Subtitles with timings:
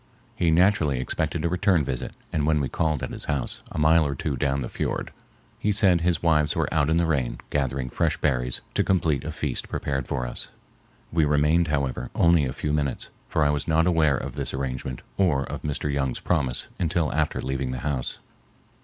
[0.35, 4.03] He naturally expected a return visit, and when we called at his house, a mile
[4.03, 5.11] or two down the fiord,
[5.59, 9.31] he said his wives were out in the rain gathering fresh berries to complete a
[9.31, 10.49] feast prepared for us.
[11.11, 15.03] We remained, however, only a few minutes, for I was not aware of this arrangement
[15.17, 15.93] or of Mr.
[15.93, 18.17] Young's promise until after leaving the house.